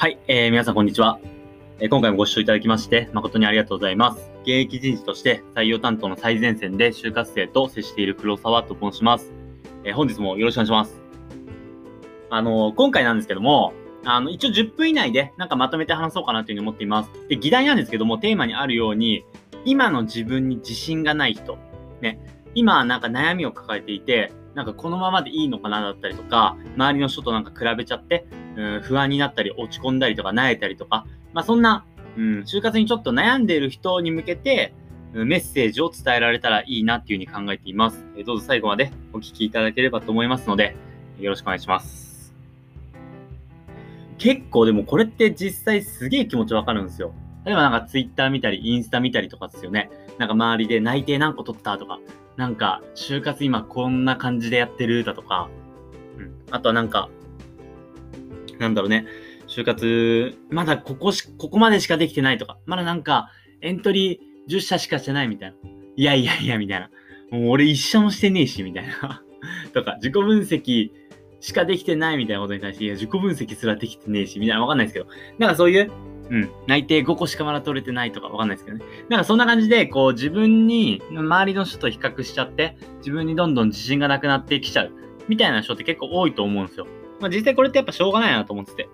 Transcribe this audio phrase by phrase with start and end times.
[0.00, 1.20] はい、えー、皆さんこんにちは。
[1.78, 4.30] えー、今回もご視聴いただきまして誠にありがとうございます。
[4.44, 9.30] 現役人事として採用担当の最前線で就活生と接している黒沢と申します。
[9.84, 11.02] えー、本日もよろしくお願いします。
[12.30, 13.74] あのー、今回なんですけども、
[14.06, 17.10] あの、一応10分以内でなんかまとめて話そうかなというふうに思っています。
[17.28, 19.26] で、議題なんですけども、テーマにあるように、
[19.66, 21.58] 今の自分に自信がない人、
[22.00, 22.18] ね、
[22.54, 28.26] 今なんか悩みを抱えていて、なんかこのままでいいのかなだったりとか、周りの人となんか比べちゃって、
[28.82, 31.84] 不安になったり、落ち込んだりとか、萎えたりとか、まあそんな、
[32.16, 34.74] うん、就活にちょっと悩んでいる人に向けて、
[35.12, 38.04] メッセージを伝えられたらいいなっていうふうに考えています。
[38.24, 40.76] どうぞ最後までお聞きいただければと思いますので、
[41.18, 42.32] よろしくお願いします。
[44.18, 47.12] 結構でもこれって実際すげえ気持ちわかるんですよ。
[47.44, 49.90] 例えばなんか Twitter 見たり、インスタ見たりとかですよね。
[50.18, 51.98] なんか周りで内定何個取ったとか、
[52.36, 55.48] なんか就活今こんな感じでやってるだとか、
[56.18, 56.34] うん。
[56.50, 57.08] あとはなんか、
[58.60, 59.06] なんだろうね、
[59.48, 63.30] 就活、まだここし、ここまでしかできてないとか、まだなんか、
[63.62, 65.56] エントリー10社しかしてないみたいな。
[65.96, 66.90] いやいやいや、みたいな。
[67.30, 69.22] もう俺一社もしてねえし、みたいな。
[69.72, 70.90] とか、自己分析
[71.40, 75.06] しかできてないみたいなことに対して、いや、自己分析すらできてねえし、みたいなわかんないですけど。
[75.38, 75.90] なんかそういう、
[76.28, 78.84] うん、内定5個しかまだ取れてないとかわかんないですけどね。
[79.08, 84.92] なんかそんな感じで、こう自分に、周りの人と比較しちゃって、自分にどんどん自信がなくなってきちゃう、
[85.28, 86.86] みたいな人って結構多いと思うんですよ。
[87.20, 88.88] まあ、実際これってやっぱしょうがないなと思ってて。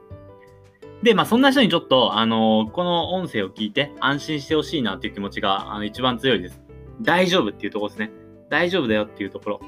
[1.03, 6.61] で、まあそんな人にちょっと、あのー、この音声を聞いて安心してほしいなっていう気持ちが、あの、一番強いです。
[7.03, 8.11] 大丈夫っていうところですね。
[8.51, 9.61] 大丈夫だよっていうところ。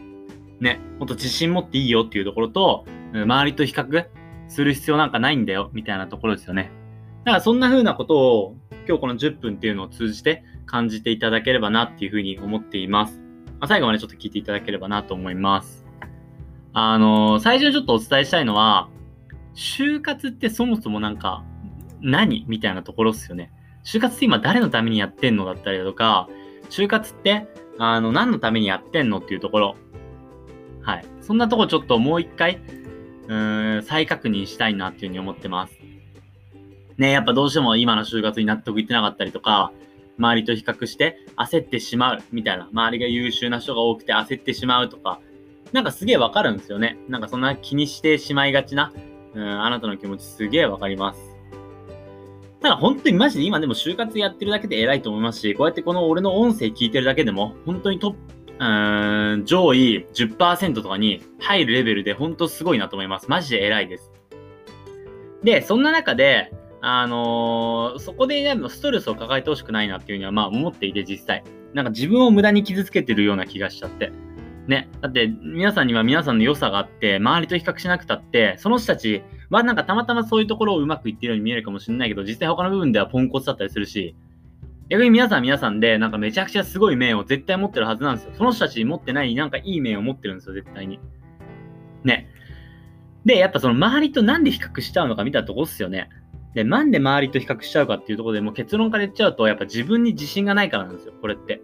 [0.60, 4.06] ね、もっと自信持っていいよっていうところと、周りと比較
[4.48, 6.72] する必要なんかないんだよ、みたいなところですよね。
[7.24, 8.56] だからそんな風なことを
[8.86, 13.18] 今日この10分っていうのを通じて感じていただければなっていう風に思っています。
[13.60, 15.87] まあ、最後までちょっと聞いていただければなと思います。
[16.80, 18.88] あの、最初にちょっとお伝えしたいのは、
[19.56, 21.42] 就活ってそもそもなんか、
[22.00, 23.50] 何みたいなところっすよね。
[23.84, 26.28] 就活って今誰のためにやってんのだったりだとか、
[26.70, 29.76] 就活って、あの、何のためにやってんのっていうところ。
[30.82, 31.04] はい。
[31.20, 32.60] そんなとこちょっともう一回、
[33.26, 35.76] うーん、再確認したいなっていうふうに思ってます。
[36.96, 39.72] ね、やっぱどうしても今の就活に納得いってなかったりとか、
[40.16, 45.20] 周りと比較して焦ってしまうみたいな、周りが優秀な人が多くて焦ってしまうとか、
[45.72, 46.98] なんかすげえわかるんですよね。
[47.08, 48.92] なんかそんな気にしてしまいがちな、
[49.34, 51.38] うん、あなたの気持ちすげえわかります。
[52.60, 58.18] ただ本当にマジで今でも就活やってるだけで偉いと思いますし、こうやってこの俺の音声聞いてるだけでも、本当にトップ、
[58.58, 63.28] うーん、上位10%とかに入るレベルで本当すごいなと思います。
[63.28, 64.10] マジで偉いです。
[65.44, 71.44] で、そんな中で、あのー、そこで、ね、ストレスを抱えてほしくないなっていうにはまあ思っていて実際。
[71.74, 74.10] なんか自分を無駄に傷つけてるような気がしちゃって。
[74.68, 74.88] ね。
[75.00, 84.14] だって、皆さんには皆さんの良さがあって、周りと比較しなくたって、その人たちはなんかたまたまそういうところをうまくいってるように見えるかもしれないけど、実際他の部分ではポンコツだったりするし、
[84.90, 88.32] 逆に皆さん皆さんで、なんかめちゃくちゃすごい面を絶対持ってるはずなんですよ。
[88.34, 91.00] その人たち持ってない、なんかいい面を持ってるんですよ、絶対に。
[92.04, 92.28] ね。
[93.24, 96.08] で、やっぱその周りとなんで比較しちゃうのか見たとこっすよね。
[96.54, 101.60] で、なんで周りと比較しちゃうかっていうところでもう結論から言っちゃうと、やっぱ自分に自信がないからなんですよ、これって。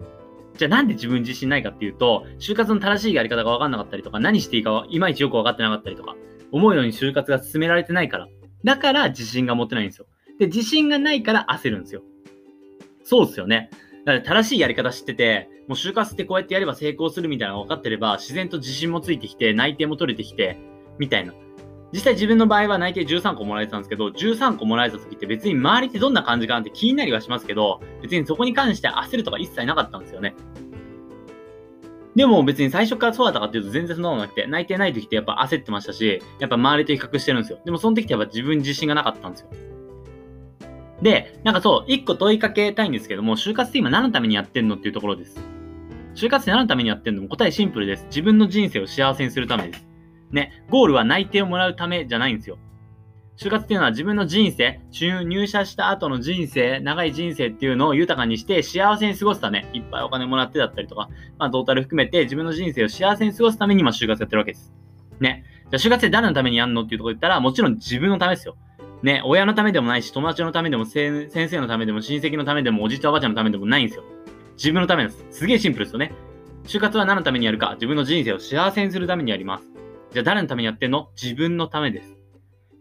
[0.57, 6.17] じゃあなんで自分自信ないかっていうと、就活の正しいやり方が分かんなかったりとか、何していいかいまいちよく分かってなかったりとか、
[6.53, 8.29] 思うように就活が進められてないから。
[8.63, 10.07] だから自信が持てないんですよ。
[10.39, 12.03] で、自信がないから焦るんですよ。
[13.03, 13.71] そうですよね。
[14.05, 20.59] だから正しいやり方知ってて、もう就活ってこうやってやれば成功するみたいなのが分かってれば、自然と自信もついてきて、内定も取れてきて、
[20.99, 21.33] みたいな。
[21.95, 30.35] 実際自分の場合は内定13個もらえてたんですけど、13個もらえた時って別に周りってどんな感じかなって気になりはしますけど、別にそこに関して焦るとか一切なかったんですよね。
[32.17, 37.61] でも別に最初からそうだったかっていうと全然そんなことなくて、内定ない時ってやっぱ焦ってましたし、やっぱ周りと比較してるんですよ。
[37.65, 39.51] でもその時ってやっぱ自分自信がなかったんですよ。
[41.01, 45.39] で、なんかそう、一個問いかけたいんですけども、就活って今何のためにやってんのっていうところです。
[46.17, 48.07] 就活って何のためにやってんのも答えシンプルです。
[48.07, 49.94] 自分の人生を幸せにするためです。
[50.35, 52.59] ね、ゴールは内定をもらうためじゃないんですよ。
[53.37, 61.09] 就活っていうのは自分の人生、入社した後の人生、長い人生っていうのを豊かにして幸せに過ごすため、いっぱいお金もらってだったりとか、
[61.39, 64.73] まあトータル含めて自分の人生を幸せに過ごすために今就活やってるわけです。
[65.21, 65.45] ね。
[65.71, 68.57] じゃ就活って誰のためにやるのっていうところ言ったら、もちろん自分のためですよ。
[69.03, 74.05] ね、親のためでもないし、友達のためでも、先生のためでも、親戚のためでも、おじいちゃんおばあちゃんのためでもないんですよ。
[74.57, 75.27] 自分のためです。
[75.31, 76.13] すげえシンプルですよね。
[76.65, 79.74] 就活は何のためにやるか、自分の人生を幸せにするためにやります。
[80.15, 81.11] じゃあ誰のためにやってんの？
[81.21, 82.17] 自分のためです。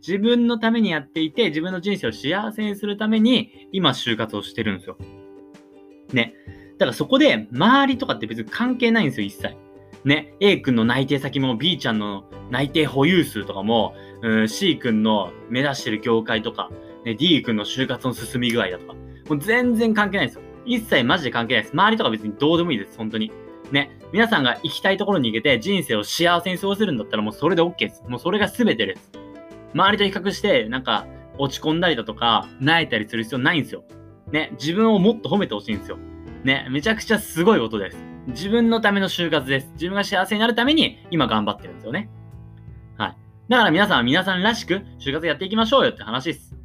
[0.06, 4.97] 自分のためにやっていて、自分の人生を幸せにするために、今、就活をしてるんですよ。
[6.12, 6.35] ね。
[6.77, 9.56] だからそこで、周りとかって別に関係ないんですよ、一切。
[10.03, 16.69] ね、A 君の内定先も B ちゃんの内定保有数とかも、うん、C 君の目指してる業界とか、
[17.06, 20.44] ね、D 君の就活の進み具合だとか、もう全然関係ないんですよ。
[20.65, 21.74] 一切マジで関係ないです。
[21.74, 22.97] 周りとか別にどうでもいいです。
[22.97, 23.31] 本当に。
[23.71, 28.04] ね、皆さんが行きたいところに行けて人生を幸せに過ごせるんだったらもうそれで OK です。
[28.07, 29.12] もうそれが全てです。
[29.74, 31.07] 周りと比較して、なんか、
[31.38, 33.83] 落ち込んだりだとか、泣いたりする必要ないんですよ。
[34.31, 35.98] ね、自分をもっと褒めてほしいんですよ。
[36.44, 37.98] ね、めちゃくちゃすごいことです。
[38.27, 39.71] 自分のための就活です。
[39.74, 42.09] 自分が幸せになるために今頑張ってるんですよね。
[42.98, 43.18] はい。
[43.50, 46.56] だから皆さんは皆さんらしく就活やっていきましょうよって話です。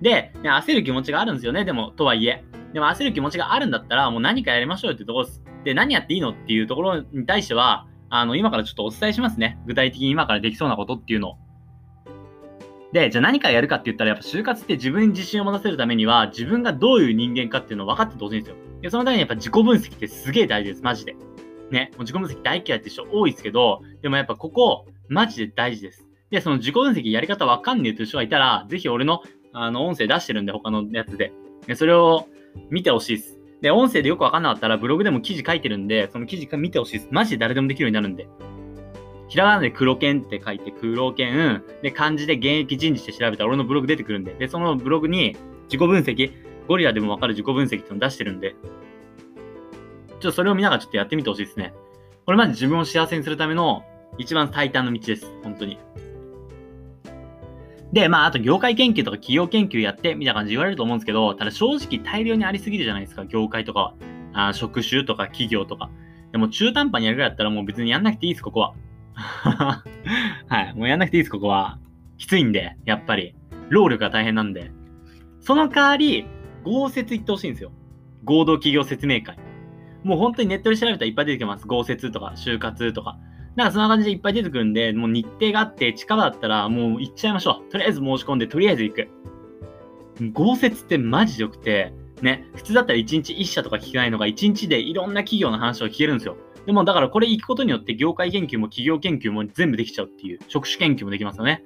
[0.00, 1.64] で、ね、焦る気持ちがあるんですよね。
[1.64, 2.44] でも、とはいえ。
[2.72, 5.43] でも焦る気持ちがあるんだったら、もう何かやりましょうよってところです。
[5.64, 9.58] で、何やっていいのっていうところに対しては、あの、今からちょっとお伝えしますね。
[9.66, 11.38] 具体的に今からできそうなことっていうの。
[12.92, 18.56] で、じゃあ何からやるかって言ったら、やっぱ就活って自分に自信を持たせるためには、自分がどういう人間かっていうのを分かっててほしいんですよ。
[18.82, 21.16] で、そのためにやっぱ自己分析ってすげえ大事です、マジで。
[21.70, 26.06] ね、もう自己分析大嫌いって人多いですけど、でもやっぱここ、マジで大事です。
[26.30, 29.22] で、その自己分析やり方わかんねえという人がいたら、ぜひ俺の、
[29.52, 31.32] あの、音声出してるんで、他のやつで。
[31.66, 32.28] でそれを
[32.70, 33.40] 見てほしいです。
[33.64, 37.08] で、音声でよくわかんなかったら、ブログでも記事書いてるんで、その記事見てほしいです。
[37.10, 38.28] マジで誰でもできるようになるんで。
[39.28, 46.30] ひらがなで黒剣って書いて黒剣、で、漢字で現役人事って調べたら俺のブログ出てくるんで、で、そのブログに自己分析、
[46.68, 51.72] ゴリラでもわかる自己分析っての出してるんで、ちょっとそれを見ながらちょっとやってみてほしいですね。
[52.26, 53.82] これまで自分を幸せにするための
[54.18, 55.26] 一番最短の道です。
[55.42, 55.78] 本当に。
[57.94, 63.94] で、まあ、あと業界研究とか企業研究やってみたいな感じで言われると思うんですけど、ただ正直大量にありすぎるじゃないですか、業界とかは。
[64.32, 65.90] あ職種とか企業とか。
[66.32, 68.74] でも中途半端にやるぐらいだったらもう別にやんなくていいです、ここは。
[69.14, 70.74] はい。
[70.74, 71.78] もうやんなくていいです、ここは。
[72.18, 73.36] きついんで、やっぱり。
[73.68, 74.72] 労力が大変なんで。
[75.38, 76.26] その代わり、
[76.64, 77.70] 豪雪行ってほしいんですよ。
[78.24, 79.38] 合同企業説明会。
[80.02, 81.66] もう本当にネットで調べたらいっぱい出てきます。
[81.68, 83.18] 豪雪とか、就活とか。
[83.56, 87.70] なんかそんな感じでいっぱい出てくるんで、もう日程があって近場だったらもう行っちゃいましょう。
[87.70, 89.08] とりあえず申し込んで、とりあえず行く。
[90.32, 91.92] 豪雪ってマジでよくて、
[92.22, 96.36] ね、普通だったら1日1社とか聞けないのが1日でいろんな企業の話を聞けるんですよ。
[96.66, 101.64] でもだからこれ行くことによって業界研究も企業研究も全部できちゃうっていう、職種研究もできますよね。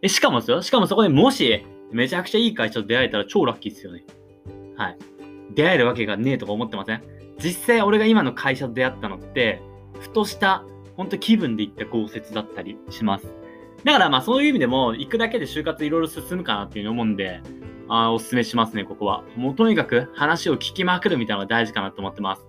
[0.00, 4.04] え、しかもですよ、しかもそこでもしめちゃくちゃいい会社と出会えたら超ラッキーですよね。
[4.76, 4.98] はい。
[5.54, 7.02] 出会えるわけがねえとか思ってません？
[7.38, 9.60] 実際俺が今の会社と出会ったのって、
[10.00, 10.64] ふとした
[10.96, 13.26] 本当気分で行った豪雪だったりします。
[13.84, 17.40] だからまあそういう意味でも、行くだけで就活いろいろ進むかなっていうふうに思うんで、
[17.88, 19.24] あおすすめしますね、ここは。
[19.36, 22.46] もうとにかく話を聞きまくるみたいなのが大事かなと思ってます。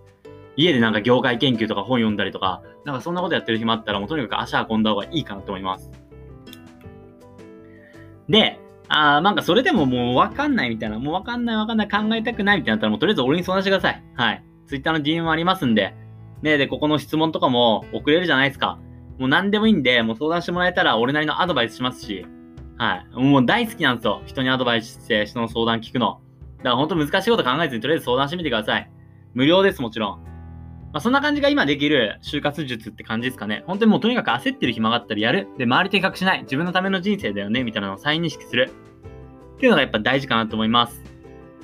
[0.56, 5.90] 家でなんか業界研究とか本読んだりとか、なんかそんなことやってる暇あったらもうとにかく足運んだ方がいいかなと思います。
[8.30, 14.04] で、あなんかそれでももうわかんないみたいな、もうわかんないわかんない考えたくないみたいなったらもうとりあえず俺に相談してください。
[14.16, 14.44] はい。
[14.68, 15.96] Twitter の DM もありますんで、
[16.44, 18.78] ね、で、ここの質問とかも送れるじゃないですか。
[19.18, 22.26] もう何でもいいんで、もう相談してもらえたら俺なりのアドバイスしますし、
[22.78, 23.16] はい。
[23.16, 24.22] もう大好きなんですよ。
[24.26, 26.20] 人にアドバイスして人の相談聞くの。
[26.58, 28.92] だから本当難しいこと考えずにとりあえず相談してみてください。
[29.34, 30.24] 無料です、もちろん。
[30.92, 33.64] まあ、そんな感じが今できる就活術って感じですかね。
[33.66, 35.48] 本当にもうとにかく焦ってる暇があったらやる。
[35.58, 36.42] で、周りと比較しない。
[36.44, 38.70] 自分のための人生だよね、みたいなのを再認識する。
[39.56, 41.02] っていうのがやっぱ大事かなと思います。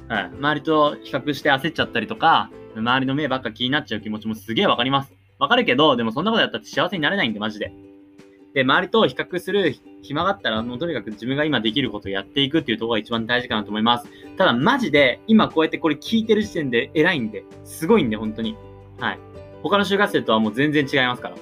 [0.08, 0.24] はい。
[0.26, 5.14] 周りと比較して焦っちゃったりとか、周りの目ばっか気になっちゃう気持ちもすげえわかります。
[5.40, 7.74] わかるけど、でもそんなことやったって幸せになれないんで、マジで。
[8.54, 14.08] で、周りと比較する暇があったら、もうとにかく自分が今できることをやっていくっていうところが一番大事かなと思います。
[14.38, 18.56] ただ、マジで、今こうやってこれ聞いてる時点で偉いんで、すごいんで、本当に。
[19.00, 19.20] はい。
[19.62, 21.36] 他の就活生とはもう全然違いますから。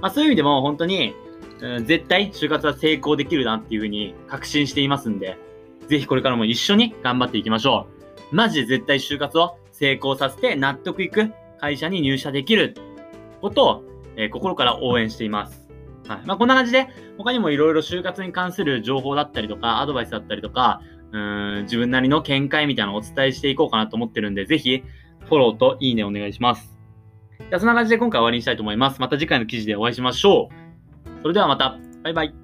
[0.00, 1.14] まあ、そういう意味でも本当に、
[1.60, 5.36] うん、絶対就活は成功できるなっていうふうに確信していますんで、
[5.88, 7.86] ぜひこれからも一緒に頑張っていきましょ
[8.32, 8.34] う。
[8.34, 12.74] マジで絶対就活を成功させて納得いく会社に入社できる
[13.40, 13.84] ことを、
[14.16, 15.68] えー、心から応援しています。
[16.08, 16.22] はい。
[16.26, 16.88] まあ、こんな感じで、
[17.18, 20.80] 他にもいろいろ就活に関する情報だったりとか、アドバイスだったりとか、
[21.12, 24.82] うん、自分なりの見解みたいなのをお伝えしていこうかなと思ってるんで、ぜひ、
[25.20, 26.76] フォローといいねお願いします。
[27.50, 29.00] じゃ、そんな感じで今回は終わりにしたいと思います。
[29.00, 31.22] また次回の記事でお会いしましょう。
[31.22, 31.78] それではまた。
[32.02, 32.43] バイバイ。